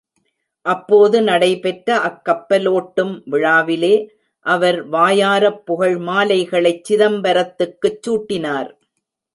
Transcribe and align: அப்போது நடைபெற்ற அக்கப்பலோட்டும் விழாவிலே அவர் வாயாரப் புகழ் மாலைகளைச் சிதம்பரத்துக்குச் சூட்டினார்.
அப்போது 0.65 1.21
நடைபெற்ற 1.21 1.87
அக்கப்பலோட்டும் 2.01 3.13
விழாவிலே 3.25 3.93
அவர் 4.45 4.89
வாயாரப் 4.89 5.63
புகழ் 5.65 5.97
மாலைகளைச் 6.09 6.83
சிதம்பரத்துக்குச் 6.89 8.01
சூட்டினார். 8.07 8.71